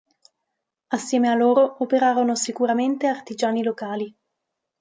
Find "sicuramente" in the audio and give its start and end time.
2.35-3.05